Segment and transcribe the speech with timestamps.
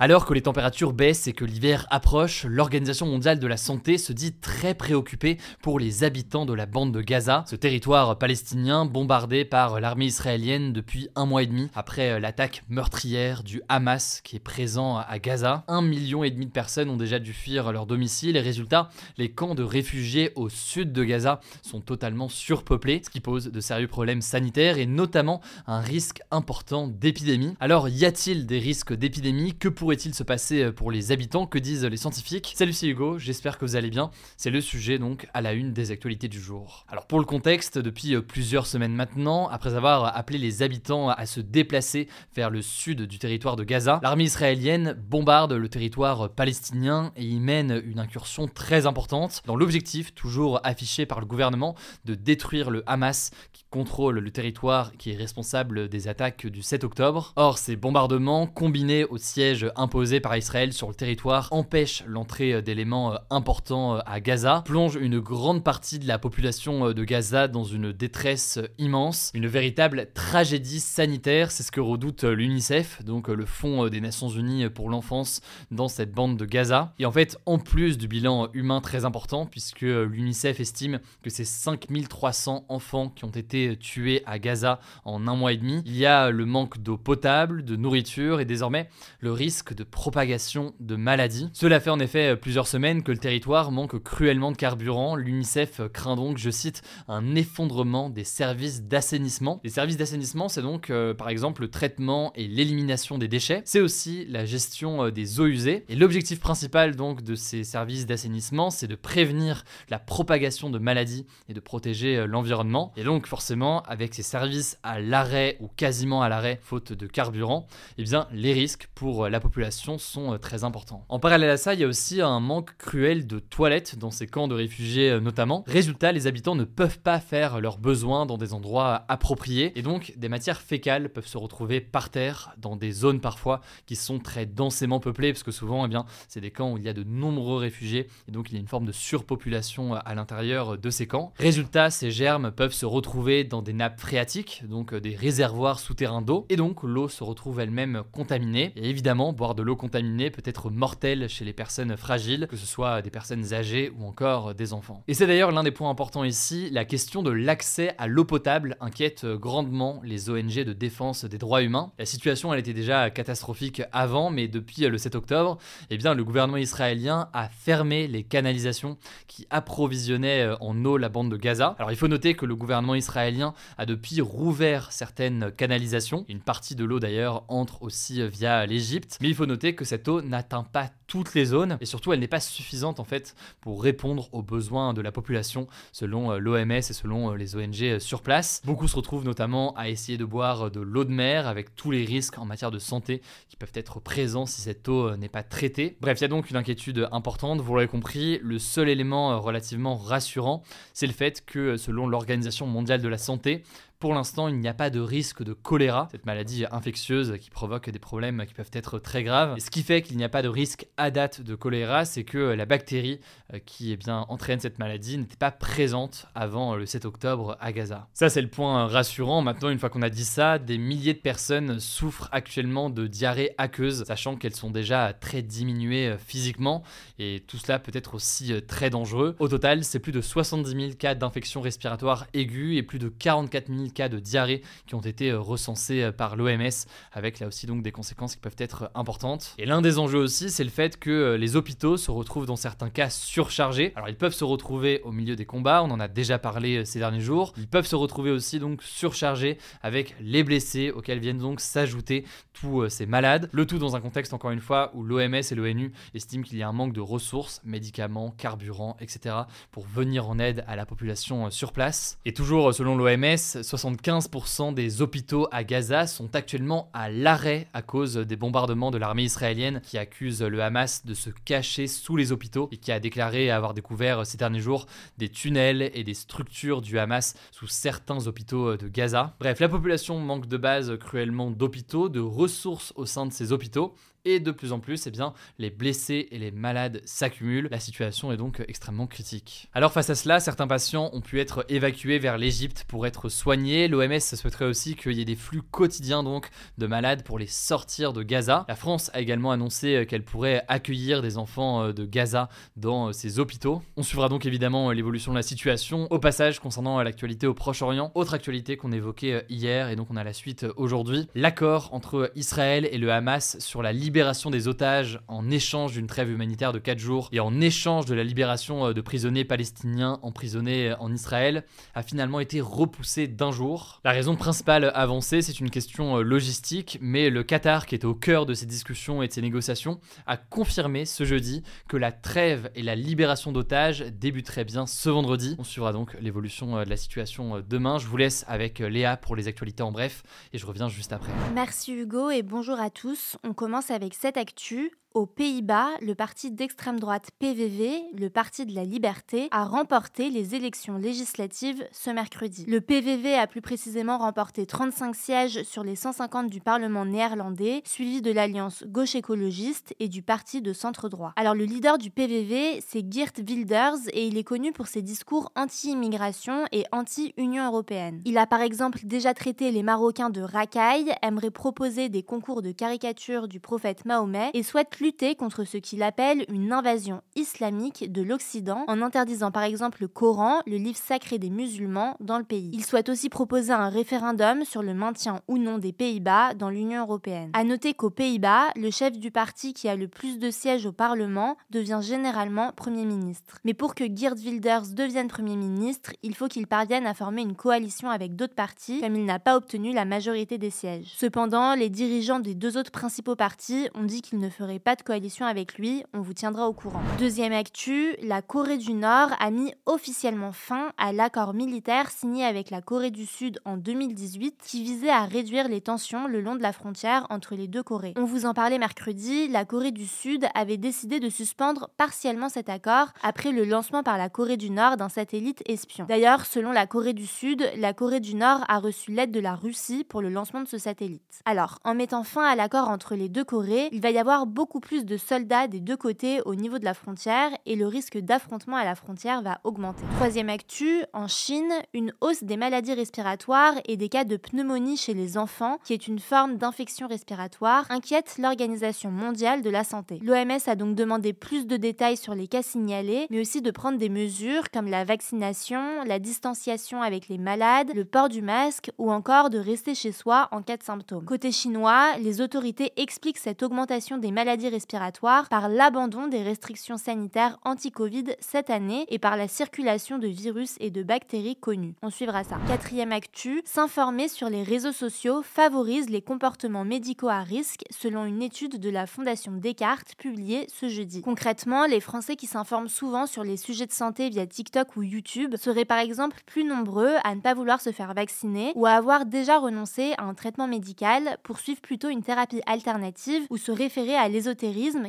[0.00, 4.12] Alors que les températures baissent et que l'hiver approche, l'Organisation mondiale de la santé se
[4.12, 9.44] dit très préoccupée pour les habitants de la bande de Gaza, ce territoire palestinien bombardé
[9.44, 14.38] par l'armée israélienne depuis un mois et demi après l'attaque meurtrière du Hamas qui est
[14.38, 15.64] présent à Gaza.
[15.66, 19.32] Un million et demi de personnes ont déjà dû fuir leur domicile et résultat, les
[19.32, 23.88] camps de réfugiés au sud de Gaza sont totalement surpeuplés, ce qui pose de sérieux
[23.88, 27.56] problèmes sanitaires et notamment un risque important d'épidémie.
[27.58, 29.54] Alors y a-t-il des risques d'épidémie?
[29.58, 32.52] Que pour pourrait-il se passer euh, pour les habitants Que disent les scientifiques?
[32.54, 34.10] Salut, c'est Hugo, j'espère que vous allez bien.
[34.36, 36.84] C'est le sujet donc à la une des actualités du jour.
[36.90, 41.24] Alors pour le contexte, depuis euh, plusieurs semaines maintenant, après avoir appelé les habitants à
[41.24, 47.10] se déplacer vers le sud du territoire de Gaza, l'armée israélienne bombarde le territoire palestinien
[47.16, 52.14] et y mène une incursion très importante dans l'objectif toujours affiché par le gouvernement de
[52.14, 57.32] détruire le Hamas qui contrôle le territoire qui est responsable des attaques du 7 octobre.
[57.36, 62.60] Or, ces bombardements combinés au siège imposé par Israël sur le territoire empêche l'entrée euh,
[62.60, 67.48] d'éléments euh, importants euh, à Gaza, plonge une grande partie de la population de Gaza
[67.48, 73.46] dans une détresse immense, une véritable tragédie sanitaire, c'est ce que redoute l'UNICEF, donc le
[73.46, 76.92] Fonds des Nations Unies pour l'enfance dans cette bande de Gaza.
[76.98, 81.44] Et en fait, en plus du bilan humain très important, puisque l'UNICEF estime que c'est
[81.44, 86.06] 5300 enfants qui ont été tués à Gaza en un mois et demi, il y
[86.06, 88.88] a le manque d'eau potable, de nourriture et désormais
[89.20, 91.48] le risque de propagation de maladies.
[91.52, 95.16] Cela fait en effet plusieurs semaines que le territoire manque cruellement de carburant.
[95.16, 99.60] L'UNICEF craint donc, je cite, un effondrement des services d'assainissement.
[99.64, 103.62] Les services d'assainissement, c'est donc euh, par exemple le traitement et l'élimination des déchets.
[103.64, 105.84] C'est aussi la gestion euh, des eaux usées.
[105.88, 111.26] Et l'objectif principal donc de ces services d'assainissement, c'est de prévenir la propagation de maladies
[111.48, 112.92] et de protéger euh, l'environnement.
[112.96, 117.66] Et donc forcément, avec ces services à l'arrêt ou quasiment à l'arrêt, faute de carburant,
[117.98, 121.04] eh bien les risques pour la population sont euh, très importants.
[121.08, 124.26] En parallèle à ça, il y a aussi un manque cruel de toilettes dans ces
[124.26, 125.64] camps de réfugiés euh, notamment.
[125.66, 130.14] Résultat, les habitants ne peuvent pas faire leurs besoins dans des endroits appropriés et donc
[130.16, 134.46] des matières fécales peuvent se retrouver par terre dans des zones parfois qui sont très
[134.46, 137.04] densément peuplées parce que souvent eh bien c'est des camps où il y a de
[137.04, 140.90] nombreux réfugiés et donc il y a une forme de surpopulation euh, à l'intérieur de
[140.90, 141.32] ces camps.
[141.38, 146.46] Résultat, ces germes peuvent se retrouver dans des nappes phréatiques, donc des réservoirs souterrains d'eau
[146.48, 150.68] et donc l'eau se retrouve elle-même contaminée et évidemment boire de l'eau contaminée peut être
[150.68, 155.04] mortelle chez les personnes fragiles, que ce soit des personnes âgées ou encore des enfants.
[155.06, 158.76] Et c'est d'ailleurs l'un des points importants ici, la question de l'accès à l'eau potable
[158.80, 161.92] inquiète grandement les ONG de défense des droits humains.
[162.00, 166.24] La situation elle était déjà catastrophique avant, mais depuis le 7 octobre, eh bien le
[166.24, 171.76] gouvernement israélien a fermé les canalisations qui approvisionnaient en eau la bande de Gaza.
[171.78, 176.24] Alors il faut noter que le gouvernement israélien a depuis rouvert certaines canalisations.
[176.28, 180.22] Une partie de l'eau d'ailleurs entre aussi via l'Égypte il faut noter que cette eau
[180.22, 184.28] n'atteint pas toutes les zones et surtout elle n'est pas suffisante en fait pour répondre
[184.32, 188.22] aux besoins de la population selon euh, l'OMS et selon euh, les ONG euh, sur
[188.22, 188.62] place.
[188.64, 192.04] Beaucoup se retrouvent notamment à essayer de boire de l'eau de mer avec tous les
[192.04, 195.96] risques en matière de santé qui peuvent être présents si cette eau n'est pas traitée.
[196.00, 199.96] Bref, il y a donc une inquiétude importante, vous l'aurez compris, le seul élément relativement
[199.96, 203.62] rassurant, c'est le fait que selon l'Organisation mondiale de la santé,
[203.98, 207.90] pour l'instant, il n'y a pas de risque de choléra, cette maladie infectieuse qui provoque
[207.90, 209.58] des problèmes qui peuvent être très graves.
[209.58, 212.38] Ce qui fait qu'il n'y a pas de risque à date de choléra, c'est que
[212.38, 213.20] la bactérie
[213.54, 217.72] euh, qui eh bien, entraîne cette maladie n'était pas présente avant le 7 octobre à
[217.72, 218.08] Gaza.
[218.12, 219.40] Ça, c'est le point rassurant.
[219.40, 223.54] Maintenant, une fois qu'on a dit ça, des milliers de personnes souffrent actuellement de diarrhée
[223.56, 226.82] aqueuse, sachant qu'elles sont déjà très diminuées euh, physiquement.
[227.18, 229.36] Et tout cela peut être aussi euh, très dangereux.
[229.38, 233.68] Au total, c'est plus de 70 000 cas d'infection respiratoire aiguë et plus de 44
[233.68, 236.68] 000 cas de diarrhée qui ont été euh, recensés euh, par l'OMS,
[237.12, 239.54] avec là aussi donc des conséquences qui peuvent être importantes.
[239.58, 242.56] Et l'un des enjeux aussi, c'est le fait que euh, les hôpitaux se retrouvent dans
[242.56, 243.92] certains cas surchargés.
[243.96, 246.98] Alors ils peuvent se retrouver au milieu des combats, on en a déjà parlé ces
[246.98, 247.52] derniers jours.
[247.56, 252.88] Ils peuvent se retrouver aussi donc surchargés avec les blessés auxquels viennent donc s'ajouter tous
[252.88, 253.48] ces malades.
[253.52, 256.62] Le tout dans un contexte encore une fois où l'OMS et l'ONU estiment qu'il y
[256.62, 259.34] a un manque de ressources, médicaments, carburants, etc.
[259.70, 262.18] pour venir en aide à la population sur place.
[262.24, 268.16] Et toujours selon l'OMS, 75% des hôpitaux à Gaza sont actuellement à l'arrêt à cause
[268.16, 272.68] des bombardements de l'armée israélienne qui accuse le Hamas de se cacher sous les hôpitaux
[272.70, 274.86] et qui a déclaré avoir découvert ces derniers jours
[275.16, 279.34] des tunnels et des structures du Hamas sous certains hôpitaux de Gaza.
[279.40, 283.94] Bref, la population manque de base cruellement d'hôpitaux, de ressources au sein de ces hôpitaux
[284.24, 287.68] et de plus en plus, eh bien, les blessés et les malades s'accumulent.
[287.70, 289.68] La situation est donc extrêmement critique.
[289.72, 293.88] Alors face à cela, certains patients ont pu être évacués vers l'Égypte pour être soignés.
[293.88, 296.48] L'OMS souhaiterait aussi qu'il y ait des flux quotidiens donc
[296.78, 298.64] de malades pour les sortir de Gaza.
[298.68, 303.12] La France a également annoncé qu'elle pourrait accueillir des enfants euh, de Gaza dans euh,
[303.12, 303.82] ses hôpitaux.
[303.96, 306.06] On suivra donc évidemment l'évolution de la situation.
[306.10, 310.16] Au passage, concernant l'actualité au Proche-Orient, autre actualité qu'on évoquait euh, hier et donc on
[310.16, 314.68] a la suite aujourd'hui, l'accord entre Israël et le Hamas sur la libération libération des
[314.68, 318.86] otages en échange d'une trêve humanitaire de 4 jours et en échange de la libération
[318.86, 324.00] euh, de prisonniers palestiniens emprisonnés euh, en Israël a finalement été repoussé d'un jour.
[324.06, 328.14] La raison principale avancée, c'est une question euh, logistique, mais le Qatar, qui est au
[328.14, 332.70] cœur de ces discussions et de ces négociations, a confirmé ce jeudi que la trêve
[332.74, 335.54] et la libération d'otages débuteraient bien ce vendredi.
[335.58, 337.98] On suivra donc l'évolution de la situation demain.
[337.98, 340.22] Je vous laisse avec Léa pour les actualités en bref
[340.54, 341.30] et je reviens juste après.
[341.54, 343.36] Merci Hugo et bonjour à tous.
[343.44, 348.74] On commence avec cette actu, aux Pays-Bas, le parti d'extrême droite PVV, le Parti de
[348.74, 352.64] la Liberté, a remporté les élections législatives ce mercredi.
[352.68, 358.22] Le PVV a plus précisément remporté 35 sièges sur les 150 du Parlement néerlandais, suivi
[358.22, 361.32] de l'Alliance gauche écologiste et du Parti de centre droit.
[361.36, 365.50] Alors le leader du PVV, c'est Geert Wilders et il est connu pour ses discours
[365.56, 368.20] anti-immigration et anti-Union européenne.
[368.24, 372.72] Il a par exemple déjà traité les Marocains de racailles, aimerait proposer des concours de
[372.72, 378.22] caricature du prophète Mahomet et souhaite lutter contre ce qu'il appelle une invasion islamique de
[378.22, 382.70] l'Occident en interdisant par exemple le Coran, le livre sacré des musulmans, dans le pays.
[382.72, 387.02] Il souhaite aussi proposer un référendum sur le maintien ou non des Pays-Bas dans l'Union
[387.02, 387.50] européenne.
[387.54, 390.92] À noter qu'aux Pays-Bas, le chef du parti qui a le plus de sièges au
[390.92, 393.58] Parlement devient généralement Premier ministre.
[393.64, 397.56] Mais pour que Geert Wilders devienne Premier ministre, il faut qu'il parvienne à former une
[397.56, 401.12] coalition avec d'autres partis, comme il n'a pas obtenu la majorité des sièges.
[401.16, 405.02] Cependant, les dirigeants des deux autres principaux partis ont dit qu'ils ne feraient pas de
[405.02, 407.00] coalition avec lui, on vous tiendra au courant.
[407.18, 412.70] Deuxième actu, la Corée du Nord a mis officiellement fin à l'accord militaire signé avec
[412.70, 416.62] la Corée du Sud en 2018 qui visait à réduire les tensions le long de
[416.62, 418.14] la frontière entre les deux Corées.
[418.16, 422.68] On vous en parlait mercredi, la Corée du Sud avait décidé de suspendre partiellement cet
[422.68, 426.06] accord après le lancement par la Corée du Nord d'un satellite espion.
[426.08, 429.54] D'ailleurs, selon la Corée du Sud, la Corée du Nord a reçu l'aide de la
[429.54, 431.42] Russie pour le lancement de ce satellite.
[431.44, 434.77] Alors, en mettant fin à l'accord entre les deux Corées, il va y avoir beaucoup
[434.80, 438.76] plus de soldats des deux côtés au niveau de la frontière et le risque d'affrontement
[438.76, 440.02] à la frontière va augmenter.
[440.16, 445.14] Troisième actu, en Chine, une hausse des maladies respiratoires et des cas de pneumonie chez
[445.14, 450.20] les enfants, qui est une forme d'infection respiratoire, inquiète l'Organisation mondiale de la santé.
[450.22, 453.98] L'OMS a donc demandé plus de détails sur les cas signalés, mais aussi de prendre
[453.98, 459.10] des mesures comme la vaccination, la distanciation avec les malades, le port du masque ou
[459.10, 461.24] encore de rester chez soi en cas de symptômes.
[461.24, 467.58] Côté chinois, les autorités expliquent cette augmentation des maladies respiratoires par l'abandon des restrictions sanitaires
[467.64, 471.94] anti-Covid cette année et par la circulation de virus et de bactéries connues.
[472.02, 472.56] On suivra ça.
[472.66, 478.42] Quatrième actu, s'informer sur les réseaux sociaux favorise les comportements médicaux à risque selon une
[478.42, 481.22] étude de la Fondation Descartes publiée ce jeudi.
[481.22, 485.56] Concrètement, les Français qui s'informent souvent sur les sujets de santé via TikTok ou YouTube
[485.56, 489.26] seraient par exemple plus nombreux à ne pas vouloir se faire vacciner ou à avoir
[489.26, 494.14] déjà renoncé à un traitement médical pour suivre plutôt une thérapie alternative ou se référer
[494.14, 494.57] à l'ésotérisme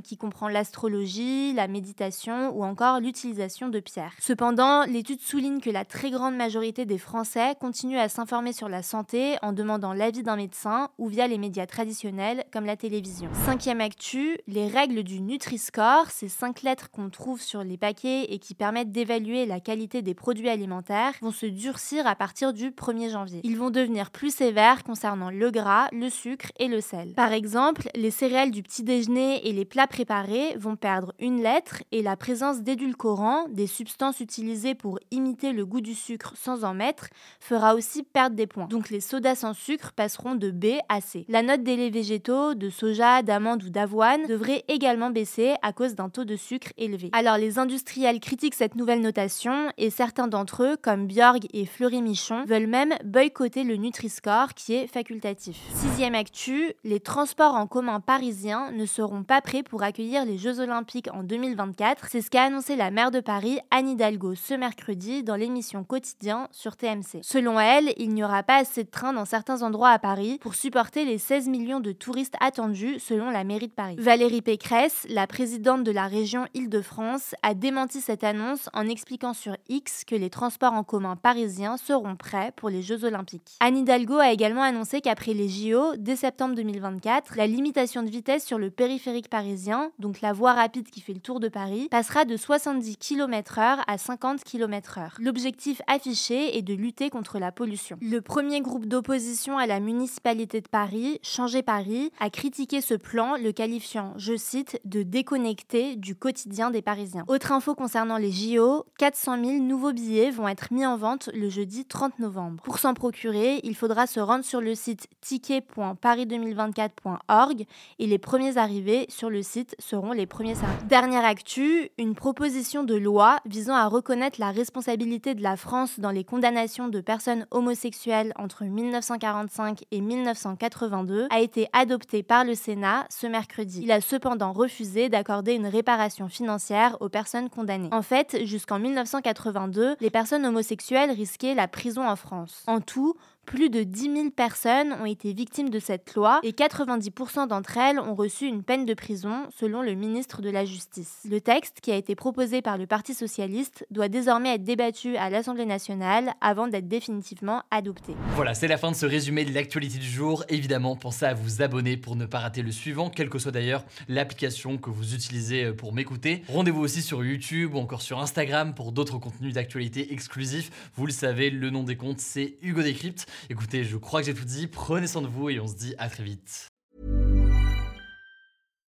[0.03, 4.13] qui comprend l'astrologie, la méditation ou encore l'utilisation de pierres.
[4.19, 8.83] Cependant, l'étude souligne que la très grande majorité des Français continuent à s'informer sur la
[8.83, 13.29] santé en demandant l'avis d'un médecin ou via les médias traditionnels comme la télévision.
[13.45, 18.39] Cinquième actu, les règles du Nutri-Score, ces cinq lettres qu'on trouve sur les paquets et
[18.39, 23.11] qui permettent d'évaluer la qualité des produits alimentaires, vont se durcir à partir du 1er
[23.11, 23.41] janvier.
[23.43, 27.13] Ils vont devenir plus sévères concernant le gras, le sucre et le sel.
[27.15, 31.83] Par exemple, les céréales du petit déjeuner et les plats préparés vont perdre une lettre
[31.91, 36.73] et la présence d'édulcorants, des substances utilisées pour imiter le goût du sucre sans en
[36.73, 37.07] mettre,
[37.39, 38.67] fera aussi perdre des points.
[38.67, 41.25] Donc les sodas sans sucre passeront de B à C.
[41.29, 45.95] La note des laits végétaux, de soja, d'amande ou d'avoine devrait également baisser à cause
[45.95, 47.09] d'un taux de sucre élevé.
[47.13, 52.01] Alors les industriels critiquent cette nouvelle notation et certains d'entre eux, comme Bjorg et Fleury
[52.01, 55.57] Michon, veulent même boycotter le Nutri-Score qui est facultatif.
[55.73, 60.59] Sixième actu, les transports en commun parisiens ne seront pas prêts pour accueillir les Jeux
[60.59, 62.07] Olympiques en 2024.
[62.09, 66.47] C'est ce qu'a annoncé la maire de Paris, Anne Hidalgo, ce mercredi dans l'émission Quotidien
[66.51, 67.19] sur TMC.
[67.21, 70.55] Selon elle, il n'y aura pas assez de trains dans certains endroits à Paris pour
[70.55, 73.97] supporter les 16 millions de touristes attendus, selon la mairie de Paris.
[73.99, 79.55] Valérie Pécresse, la présidente de la région Île-de-France, a démenti cette annonce en expliquant sur
[79.67, 83.57] X que les transports en commun parisiens seront prêts pour les Jeux Olympiques.
[83.59, 88.43] Anne Hidalgo a également annoncé qu'après les JO, dès septembre 2024, la limitation de vitesse
[88.43, 92.25] sur le périphérique parisien, donc la voie rapide qui fait le tour de Paris, passera
[92.25, 95.11] de 70 km/h à 50 km/h.
[95.19, 97.97] L'objectif affiché est de lutter contre la pollution.
[98.01, 103.35] Le premier groupe d'opposition à la municipalité de Paris, Changer Paris, a critiqué ce plan,
[103.35, 107.23] le qualifiant, je cite, de déconnecté du quotidien des Parisiens.
[107.27, 111.49] Autre info concernant les JO, 400 000 nouveaux billets vont être mis en vente le
[111.49, 112.63] jeudi 30 novembre.
[112.63, 117.65] Pour s'en procurer, il faudra se rendre sur le site ticket.paris2024.org
[117.99, 120.85] et les premiers arrivés sur le site seront les premiers servis.
[120.85, 126.11] Dernière actu, une proposition de loi visant à reconnaître la responsabilité de la France dans
[126.11, 133.05] les condamnations de personnes homosexuelles entre 1945 et 1982 a été adoptée par le Sénat
[133.09, 133.81] ce mercredi.
[133.83, 137.89] Il a cependant refusé d'accorder une réparation financière aux personnes condamnées.
[137.91, 142.63] En fait, jusqu'en 1982, les personnes homosexuelles risquaient la prison en France.
[142.67, 143.15] En tout,
[143.49, 147.99] plus de 10 000 personnes ont été victimes de cette loi et 90% d'entre elles
[147.99, 151.17] ont reçu une peine de prison, selon le ministre de la Justice.
[151.27, 155.31] Le texte, qui a été proposé par le Parti socialiste, doit désormais être débattu à
[155.31, 158.13] l'Assemblée nationale avant d'être définitivement adopté.
[158.35, 160.43] Voilà, c'est la fin de ce résumé de l'actualité du jour.
[160.49, 163.83] Évidemment, pensez à vous abonner pour ne pas rater le suivant, quelle que soit d'ailleurs
[164.07, 166.43] l'application que vous utilisez pour m'écouter.
[166.49, 170.69] Rendez-vous aussi sur YouTube ou encore sur Instagram pour d'autres contenus d'actualité exclusifs.
[170.93, 173.25] Vous le savez, le nom des comptes, c'est Hugo Décrypte.
[173.49, 174.67] Écoutez, je crois que j'ai tout dit.
[174.67, 176.67] Prenez soin de vous et on se dit à très vite.